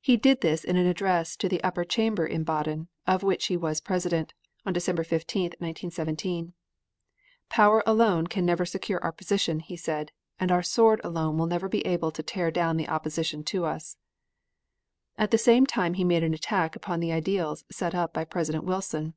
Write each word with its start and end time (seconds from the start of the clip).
He 0.00 0.16
did 0.16 0.40
this 0.40 0.64
in 0.64 0.74
an 0.76 0.88
address 0.88 1.36
to 1.36 1.48
the 1.48 1.62
Upper 1.62 1.84
Chamber 1.84 2.26
in 2.26 2.42
Baden, 2.42 2.88
of 3.06 3.22
which 3.22 3.46
he 3.46 3.56
was 3.56 3.80
President, 3.80 4.34
on 4.66 4.72
December 4.72 5.04
15, 5.04 5.42
1917. 5.60 6.52
"Power 7.48 7.80
alone 7.86 8.26
can 8.26 8.44
never 8.44 8.66
secure 8.66 8.98
our 9.04 9.12
position," 9.12 9.60
he 9.60 9.76
said, 9.76 10.10
"and 10.40 10.50
our 10.50 10.64
sword 10.64 11.00
alone 11.04 11.38
will 11.38 11.46
never 11.46 11.68
be 11.68 11.86
able 11.86 12.10
to 12.10 12.24
tear 12.24 12.50
down 12.50 12.76
the 12.76 12.88
opposition 12.88 13.44
to 13.44 13.64
us." 13.64 13.96
At 15.16 15.30
the 15.30 15.38
same 15.38 15.64
time 15.64 15.94
he 15.94 16.02
made 16.02 16.24
an 16.24 16.34
attack 16.34 16.74
upon 16.74 16.98
the 16.98 17.12
ideals 17.12 17.64
set 17.70 17.94
up 17.94 18.12
by 18.12 18.24
President 18.24 18.64
Wilson. 18.64 19.14